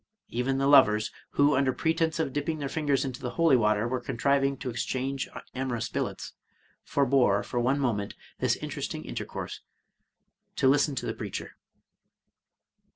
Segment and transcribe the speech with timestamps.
[0.29, 3.99] Even the lovers, who, under pretense of dipping their fingers into the holy water, were
[3.99, 6.33] contriving to exchange amorous billets,
[6.83, 9.61] forbore for one moment this interesting intercourse,
[10.55, 11.55] to listen to the preacher.